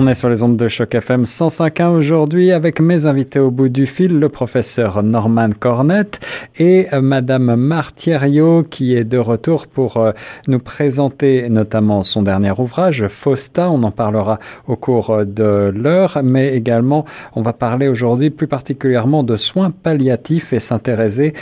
[0.00, 3.68] On est sur les ondes de choc FM 105.1 aujourd'hui avec mes invités au bout
[3.68, 6.20] du fil, le professeur Norman Cornette
[6.56, 10.12] et euh, Madame Martierio qui est de retour pour euh,
[10.46, 13.72] nous présenter notamment son dernier ouvrage, Fausta.
[13.72, 14.38] On en parlera
[14.68, 17.04] au cours euh, de l'heure, mais également
[17.34, 21.32] on va parler aujourd'hui plus particulièrement de soins palliatifs et s'intéresser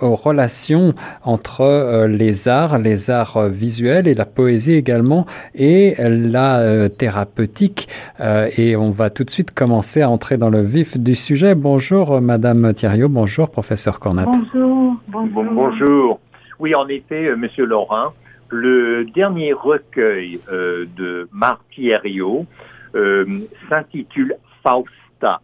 [0.00, 0.94] aux relations
[1.24, 7.88] entre les arts, les arts visuels et la poésie également et la thérapeutique
[8.20, 11.54] euh, et on va tout de suite commencer à entrer dans le vif du sujet.
[11.54, 13.02] Bonjour, euh, Madame Thierry.
[13.08, 14.24] Bonjour, professeur Cornat.
[14.24, 14.96] Bonjour.
[15.08, 15.44] Bonjour.
[15.52, 16.20] bonjour.
[16.58, 18.12] Oui, en effet, euh, Monsieur Laurent,
[18.50, 22.46] le dernier recueil de Marc Thierriot
[23.68, 25.42] s'intitule Fausta.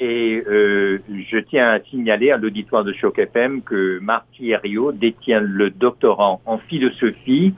[0.00, 5.68] Et je tiens à signaler à l'auditoire de Choc FM que Marc Thierriot détient le
[5.68, 7.52] doctorat en philosophie,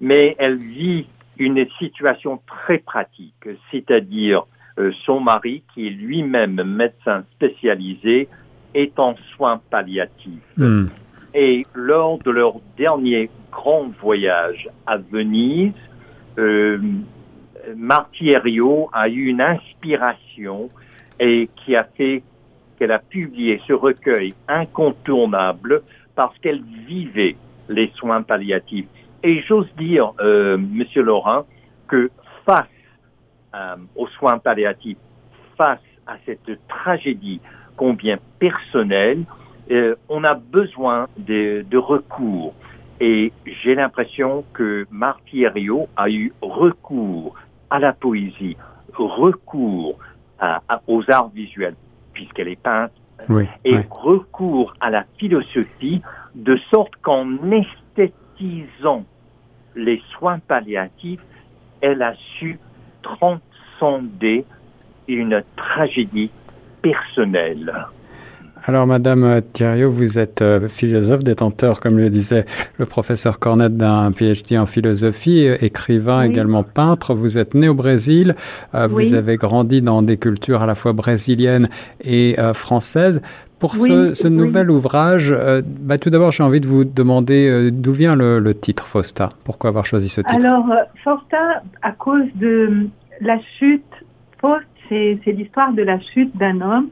[0.00, 1.06] mais elle vit
[1.38, 4.46] une situation très pratique, c'est-à-dire
[4.78, 8.28] euh, son mari, qui est lui-même médecin spécialisé,
[8.74, 10.42] est en soins palliatifs.
[10.56, 10.86] Hmm.
[11.34, 15.72] Et lors de leur dernier grand voyage à Venise,
[16.38, 16.78] euh,
[17.74, 20.70] Martierio a eu une inspiration
[21.18, 22.22] et qui a fait
[22.78, 25.82] qu'elle a publié ce recueil incontournable
[26.14, 27.36] parce qu'elle vivait
[27.68, 28.86] les soins palliatifs.
[29.26, 31.46] Et j'ose dire, euh, Monsieur Laurent,
[31.88, 32.12] que
[32.44, 32.68] face
[33.56, 34.98] euh, aux soins palliatifs,
[35.58, 37.40] face à cette tragédie
[37.76, 39.24] combien personnelle,
[39.72, 42.54] euh, on a besoin de, de recours.
[43.00, 43.32] Et
[43.64, 47.34] j'ai l'impression que Martierio a eu recours
[47.68, 48.56] à la poésie,
[48.94, 49.98] recours
[50.38, 51.74] à, aux arts visuels,
[52.12, 52.92] puisqu'elle est peinte,
[53.64, 56.00] et recours à la philosophie,
[56.36, 59.04] de sorte qu'en esthétisant
[59.76, 61.20] les soins palliatifs,
[61.80, 62.58] elle a su
[63.02, 64.44] transcender
[65.06, 66.30] une tragédie
[66.82, 67.72] personnelle.
[68.64, 72.46] Alors, Madame Thierry, vous êtes euh, philosophe, détenteur, comme le disait
[72.78, 77.14] le professeur Cornette, d'un PhD en philosophie, écrivain, également peintre.
[77.14, 78.34] Vous êtes né au Brésil.
[78.74, 81.68] Euh, vous avez grandi dans des cultures à la fois brésiliennes
[82.02, 83.20] et euh, françaises.
[83.58, 87.92] Pour ce, nouvel ouvrage, euh, bah, tout d'abord, j'ai envie de vous demander euh, d'où
[87.92, 89.30] vient le, titre Fausta?
[89.44, 90.44] Pourquoi avoir choisi ce titre?
[90.44, 92.88] Alors, euh, Fausta, à cause de
[93.22, 93.82] la chute,
[94.40, 96.88] Faust, c'est l'histoire de la chute d'un homme,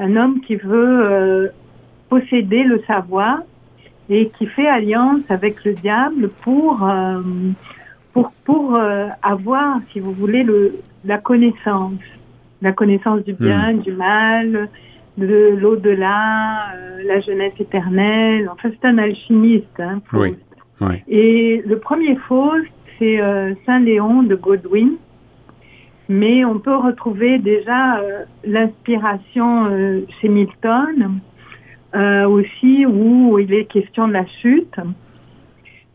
[0.00, 1.50] un homme qui veut
[2.08, 3.38] posséder le savoir
[4.10, 6.86] et qui fait alliance avec le diable pour
[8.12, 8.78] pour pour
[9.22, 10.74] avoir, si vous voulez, le
[11.06, 11.94] la connaissance,
[12.60, 13.80] la connaissance du bien, hmm.
[13.80, 14.68] du mal
[15.18, 18.48] de l'au-delà, euh, la jeunesse éternelle.
[18.50, 19.80] Enfin, c'est un alchimiste.
[19.80, 20.34] Hein, oui.
[21.08, 22.66] Et le premier Faust,
[22.98, 24.92] c'est euh, Saint Léon de Godwin.
[26.08, 29.66] Mais on peut retrouver déjà euh, l'inspiration
[30.20, 31.20] chez Milton,
[31.94, 34.76] aussi où il est question de la chute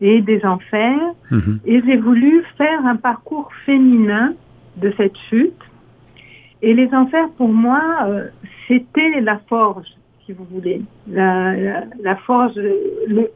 [0.00, 1.14] et des enfers.
[1.30, 1.60] Mhm.
[1.64, 4.34] Et j'ai voulu faire un parcours féminin
[4.76, 5.62] de cette chute.
[6.64, 8.08] Et les enfers, pour moi,
[8.66, 9.86] c'était la forge,
[10.24, 10.80] si vous voulez.
[11.06, 11.54] La,
[12.02, 12.58] la, forge,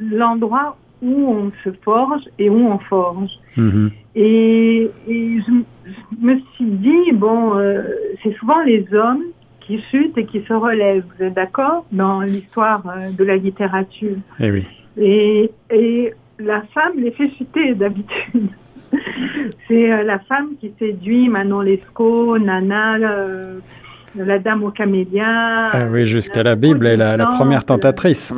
[0.00, 3.30] l'endroit où on se forge et où on forge.
[3.58, 3.90] Mm-hmm.
[4.16, 5.52] Et, je,
[6.20, 7.82] me suis dit, bon, euh,
[8.22, 9.24] c'est souvent les hommes
[9.60, 11.04] qui chutent et qui se relèvent.
[11.18, 14.16] Vous êtes d'accord dans l'histoire euh, de la littérature?
[14.40, 14.64] Eh oui.
[14.96, 18.48] et, et la femme les fait chuter d'habitude.
[19.68, 22.98] c'est euh, la femme qui séduit Manon Lescaut, Nana,
[24.16, 25.68] la dame au camélia.
[25.72, 28.32] Ah oui, jusqu'à la, Bible, elle est la, première tentatrice.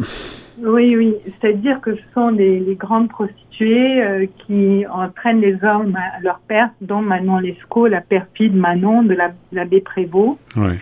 [0.62, 6.20] Oui, oui, c'est-à-dire que ce sont les, grandes prostituées euh, qui entraînent les hommes à
[6.22, 9.16] leur perte, dont Manon Lescaut, la perfide Manon de
[9.52, 10.38] l'abbé Prévost.
[10.56, 10.74] Oui.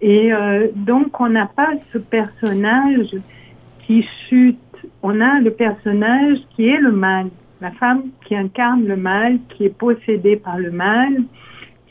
[0.00, 3.10] Et euh, donc, on n'a pas ce personnage
[3.86, 4.58] qui chute.
[5.02, 7.26] On a le personnage qui est le mal,
[7.60, 11.22] la femme qui incarne le mal, qui est possédée par le mal,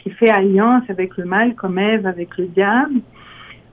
[0.02, 3.02] qui fait alliance avec le mal, comme Ève avec le diable.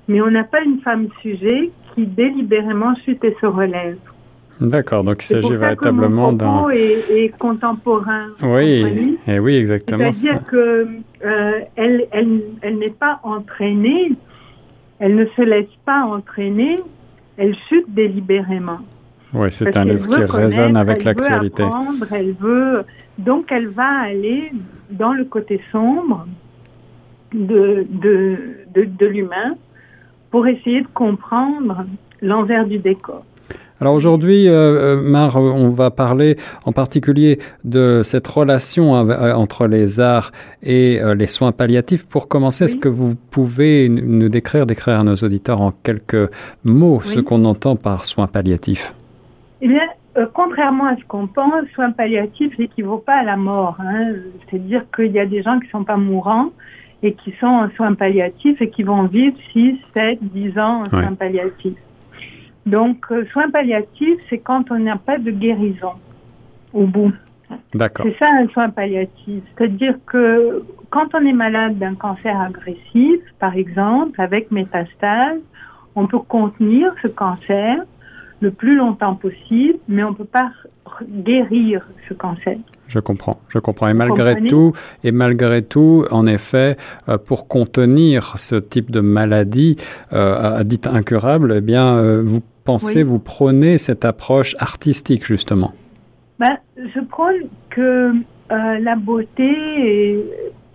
[0.08, 3.98] Mais on n'a pas une femme sujet qui délibérément chute et se relève.
[4.60, 6.70] D'accord, donc il s'agit véritablement d'un.
[6.70, 8.28] Est, est contemporain.
[8.42, 10.10] Oui, et oui, exactement.
[10.12, 10.88] C'est-à-dire que
[11.24, 14.12] euh, elle, elle, elle n'est pas entraînée,
[14.98, 16.76] elle ne se laisse pas entraîner,
[17.36, 18.78] elle chute délibérément.
[19.34, 21.64] Oui, c'est un livre qui résonne avec l'actualité.
[22.12, 22.84] Elle veut,
[23.18, 24.52] donc elle va aller
[24.90, 26.26] dans le côté sombre
[27.32, 28.36] de, de,
[28.74, 29.56] de, l'humain
[30.30, 31.84] pour essayer de comprendre
[32.22, 33.24] l'envers du décor.
[33.78, 40.30] Alors aujourd'hui, euh, Mar, on va parler en particulier de cette relation entre les arts
[40.62, 42.06] et les soins palliatifs.
[42.06, 46.30] Pour commencer, est-ce que vous pouvez nous décrire, décrire à nos auditeurs en quelques
[46.64, 48.94] mots ce qu'on entend par soins palliatifs?
[49.60, 49.82] Eh bien,
[50.16, 53.76] euh, contrairement à ce qu'on pense, soins palliatifs n'équivaut pas à la mort.
[53.80, 54.12] Hein.
[54.48, 56.50] C'est-à-dire qu'il y a des gens qui ne sont pas mourants
[57.02, 60.84] et qui sont en soins palliatifs et qui vont vivre 6, 7, 10 ans en
[60.84, 61.78] soins palliatifs.
[62.66, 65.92] Donc, euh, soins palliatifs, c'est quand on n'a pas de guérison
[66.72, 67.12] au bout.
[67.74, 68.06] D'accord.
[68.06, 69.42] C'est ça un soin palliatif.
[69.56, 75.40] C'est-à-dire que quand on est malade d'un cancer agressif, par exemple, avec métastase,
[75.94, 77.84] on peut contenir ce cancer
[78.46, 80.52] le plus longtemps possible, mais on ne peut pas
[81.02, 82.56] guérir ce cancer.
[82.86, 83.88] Je comprends, je comprends.
[83.88, 84.72] Et malgré tout,
[85.02, 86.76] et malgré tout, en effet,
[87.08, 89.76] euh, pour contenir ce type de maladie
[90.12, 95.72] euh, dite incurable, eh bien, euh, vous pensez, vous prenez cette approche artistique justement?
[96.38, 98.12] Ben, je prône que
[98.48, 100.24] la beauté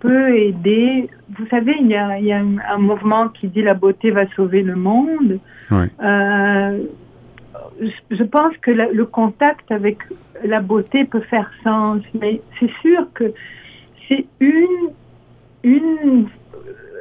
[0.00, 1.08] peut aider.
[1.38, 2.42] Vous savez, il y a, il y a
[2.74, 5.38] un, mouvement qui dit la beauté va sauver le monde.
[5.70, 5.86] Oui
[8.10, 9.98] je pense que le contact avec
[10.44, 13.32] la beauté peut faire sens, mais c'est sûr que
[14.08, 14.90] c'est une,
[15.62, 16.26] une,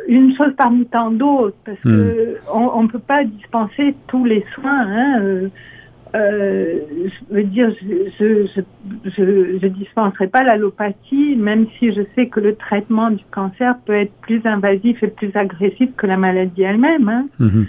[0.07, 2.73] une chose parmi tant d'autres, parce qu'on que hmm.
[2.75, 4.87] on ne peut pas dispenser tous les soins.
[4.87, 5.49] Hein, euh,
[6.13, 8.45] euh, je veux dire, je
[9.05, 13.93] je, je, dispenserai pas l'allopathie, même si je sais que le traitement du cancer peut
[13.93, 17.07] être plus invasif et plus agressif que la maladie elle-même.
[17.07, 17.27] Hein.
[17.39, 17.63] Hmm.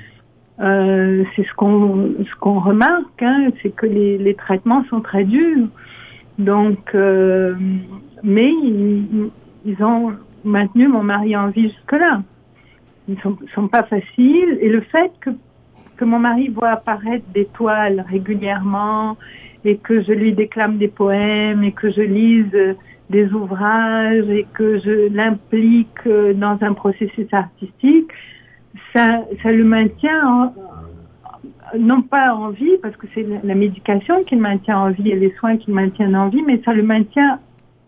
[0.61, 5.25] Euh, c'est ce qu'on ce qu'on remarque, hein, c'est que les, les, traitements sont très
[5.25, 5.69] durs.
[6.39, 7.55] Donc, euh,
[8.23, 9.31] mais ils,
[9.65, 10.13] ils, ont
[10.45, 12.23] maintenu mon mari en vie jusque-là.
[13.09, 14.59] Ils sont, sont pas faciles.
[14.61, 15.31] Et le fait que
[15.97, 19.17] que mon mari voit apparaître des toiles régulièrement
[19.65, 22.77] et que je lui déclame des poèmes et que je lise
[23.11, 28.11] des ouvrages et que je l'implique dans un processus artistique,
[28.93, 30.53] ça, ça le maintient
[31.79, 35.17] non pas en vie, parce que c'est la médication qui le maintient en vie et
[35.17, 37.39] les soins qui le maintiennent en vie, mais ça le maintient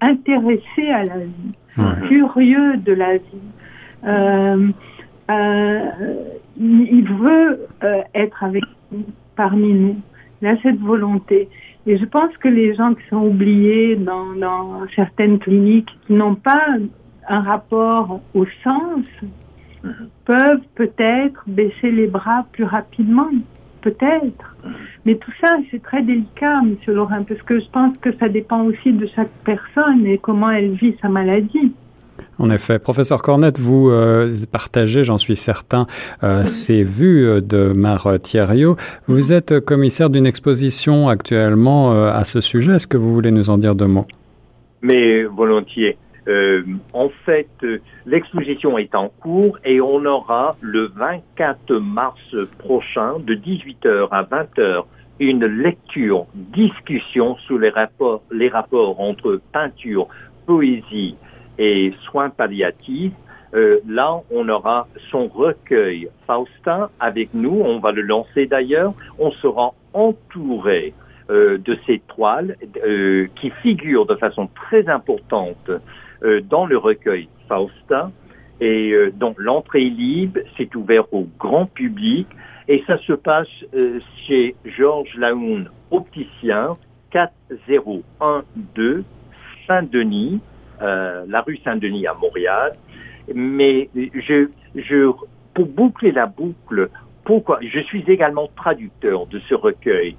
[0.01, 3.23] intéressé à la vie, curieux de la vie.
[4.07, 4.69] Euh,
[5.31, 5.91] euh,
[6.59, 8.63] il veut euh, être avec
[9.37, 9.97] parmi nous.
[10.43, 11.49] Il a cette volonté.
[11.87, 16.35] Et je pense que les gens qui sont oubliés dans, dans certaines cliniques, qui n'ont
[16.35, 16.67] pas
[17.29, 19.07] un rapport au sens,
[20.25, 23.31] peuvent peut-être baisser les bras plus rapidement,
[23.83, 24.57] peut-être.
[25.05, 28.65] Mais tout ça, c'est très délicat, Monsieur Laurent, parce que je pense que ça dépend
[28.65, 31.73] aussi de chaque personne et comment elle vit sa maladie.
[32.39, 35.87] En effet, professeur Cornette, vous euh, partagez, j'en suis certain,
[36.23, 38.77] euh, ces vues euh, de Mar Thierryot.
[39.07, 42.73] Vous êtes commissaire d'une exposition actuellement à ce sujet.
[42.73, 44.07] Est-ce que vous voulez nous en dire deux mots?
[44.83, 45.97] Mais volontiers.
[46.27, 46.63] Euh,
[46.93, 53.35] en fait, euh, l'exposition est en cours et on aura le 24 mars prochain, de
[53.35, 54.85] 18h à 20h,
[55.21, 60.09] une lecture, discussion sur les rapports, les rapports entre peinture,
[60.47, 61.17] poésie
[61.59, 63.13] et soins palliatifs.
[63.55, 67.61] Euh, là, on aura son recueil Faustin avec nous.
[67.65, 68.95] On va le lancer d'ailleurs.
[69.19, 70.93] On sera entouré
[71.31, 75.71] euh, de ces toiles euh, qui figurent de façon très importante
[76.49, 78.11] dans le recueil Fausta.
[78.61, 82.27] Et euh, donc l'entrée libre, c'est ouvert au grand public
[82.69, 86.77] et ça se passe euh, chez Georges Laoun, opticien,
[87.11, 89.05] 4012
[89.67, 90.41] Saint-Denis,
[90.81, 92.73] la rue Saint-Denis à Montréal.
[93.35, 93.89] Mais
[95.55, 96.91] pour boucler la boucle,
[97.25, 100.17] pourquoi Je suis également traducteur de ce recueil.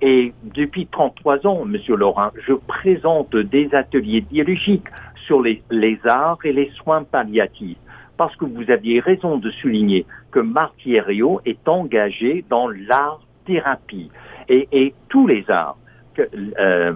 [0.00, 4.88] et depuis 33 ans, Monsieur Laurent, je présente des ateliers biologiques
[5.26, 5.62] sur les,
[6.04, 7.78] arts et les soins palliatifs.
[8.16, 14.10] Parce que vous aviez raison de souligner que Martierio est engagé dans l'art-thérapie
[14.48, 15.76] et, tous les arts,
[16.18, 16.92] euh,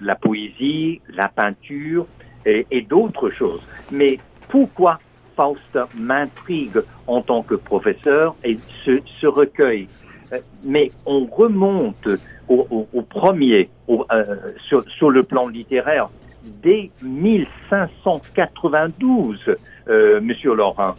[0.00, 2.06] la poésie, la peinture
[2.46, 3.60] et, d'autres choses.
[3.92, 4.18] Mais
[4.48, 4.98] pourquoi
[5.36, 9.88] Faust m'intrigue en tant que professeur et ce, recueil
[10.32, 12.08] euh, mais on remonte
[12.48, 14.36] au, premier euh,
[14.68, 16.08] sur, le plan littéraire
[16.46, 19.56] dès 1592,
[19.88, 20.94] euh, Monsieur Laurent,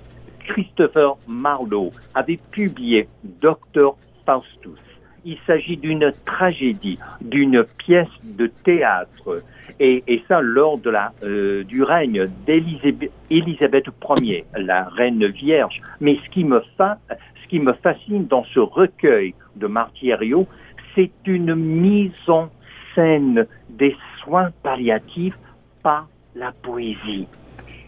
[0.48, 4.80] Christopher Marlowe avait publié Docteur Faustus.
[5.26, 9.44] Il s'agit d'une tragédie, d'une pièce de théâtre,
[9.80, 13.86] et, ça lors de la, euh, du règne d'Élisabeth
[14.22, 15.82] Ier, la reine vierge.
[16.00, 16.62] Mais ce qui me,
[17.74, 20.48] fascine dans ce recueil de Martirio,
[20.96, 22.50] c'est une mise en
[22.96, 23.96] scène des
[24.28, 25.38] soins palliatifs
[25.82, 27.28] par la poésie.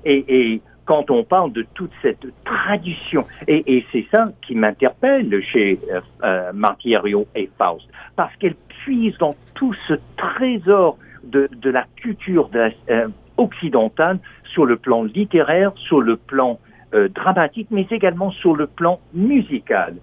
[0.05, 6.01] Et, quand on parle de toute cette tradition, et, c'est ça qui m'interpelle chez euh,
[6.23, 13.07] euh et Faust, parce qu'elle puise dans tout ce trésor de, de la culture euh,
[13.37, 16.59] occidentale sur le plan littéraire, sur le plan
[16.95, 19.95] euh, dramatique, mais également sur le plan musical.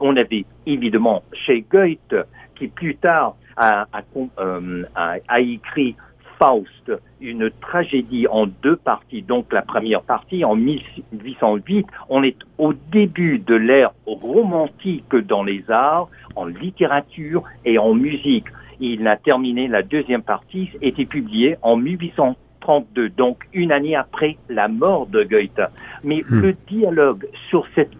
[0.00, 2.14] On avait évidemment chez Goethe,
[2.62, 4.02] qui plus tard a, a,
[4.38, 5.96] euh, a, a, écrit
[6.38, 9.22] Faust, une tragédie en deux parties.
[9.22, 15.64] Donc la première partie en 1808, on est au début de l'ère romantique dans les
[15.70, 18.46] arts, en littérature et en musique.
[18.80, 24.36] Il a terminé la deuxième partie, était publiée en 1800 32, donc une année après
[24.48, 25.60] la mort de Goethe.
[26.04, 26.40] Mais hmm.
[26.40, 27.90] le dialogue sur cette,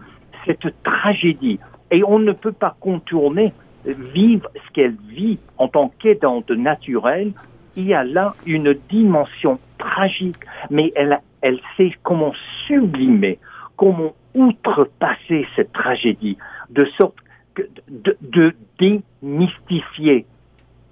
[0.45, 1.59] cette tragédie,
[1.91, 3.51] et on ne peut pas contourner,
[3.85, 7.33] vivre ce qu'elle vit en tant qu'aidante naturelle,
[7.75, 10.37] il y a là une dimension tragique,
[10.69, 12.33] mais elle, elle sait comment
[12.67, 13.39] sublimer,
[13.75, 16.37] comment outrepasser cette tragédie,
[16.69, 17.15] de sorte
[17.53, 20.25] que de, démystifier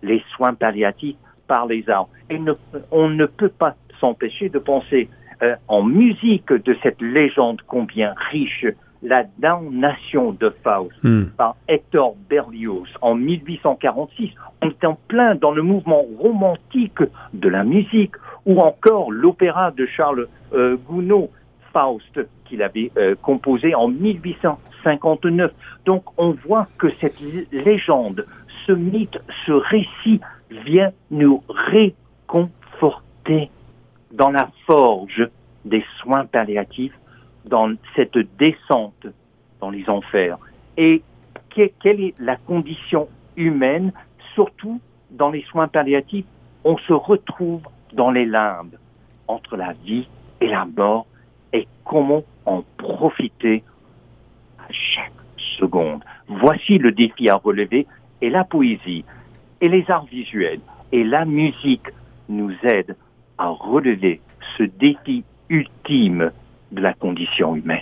[0.04, 1.18] les soins palliatifs
[1.48, 2.08] par les arts.
[2.30, 2.40] Et
[2.92, 5.10] on ne peut pas s'empêcher de penser
[5.42, 8.66] euh, en musique de cette légende combien riche,
[9.04, 11.24] la damnation de Faust mm.
[11.38, 14.32] par Hector Berlioz en 1846.
[14.62, 17.02] On est en plein dans le mouvement romantique
[17.34, 18.16] de la musique
[18.46, 21.30] ou encore l'opéra de Charles euh, Gounod,
[21.74, 25.52] Faust, qu'il avait euh, composé en 1859.
[25.86, 27.20] Donc on voit que cette
[27.52, 28.26] légende,
[28.68, 30.20] ce mythe, ce récit
[30.66, 33.50] vient nous réconforter
[34.12, 35.30] dans la forge
[35.66, 36.94] des soins palliatifs,
[37.46, 39.08] dans cette descente
[39.60, 40.38] dans les enfers.
[40.78, 41.02] Et
[41.50, 43.92] quelle est la condition humaine,
[44.34, 44.80] surtout
[45.12, 46.26] dans les soins palliatifs
[46.64, 47.62] On se retrouve
[47.94, 48.78] dans les limbes,
[49.28, 50.08] entre la vie
[50.40, 51.06] et la mort,
[51.54, 53.64] et comment en profiter
[54.60, 55.12] à chaque
[55.60, 56.04] seconde?
[56.28, 57.86] Voici le défi à relever,
[58.22, 59.04] et la poésie
[59.60, 61.88] et les arts visuels et la musique
[62.30, 62.96] nous aident
[63.38, 64.22] à relever
[64.58, 66.32] ce défi ultime
[66.72, 67.82] de la condition humaine.